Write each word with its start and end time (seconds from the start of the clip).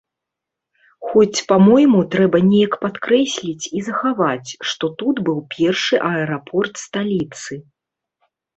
Хоць, 1.09 1.39
па-мойму, 1.51 1.99
трэба 2.15 2.37
неяк 2.47 2.73
падкрэсліць 2.87 3.69
і 3.81 3.85
захаваць, 3.89 4.49
што 4.71 4.85
тут 5.05 5.23
быў 5.31 5.39
першы 5.59 5.95
аэрапорт 6.11 6.73
сталіцы. 6.89 7.53